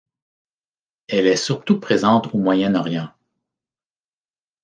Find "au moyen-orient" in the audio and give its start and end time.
2.33-3.11